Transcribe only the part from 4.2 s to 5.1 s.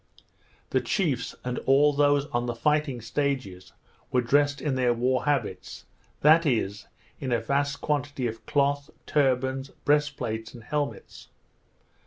dressed in their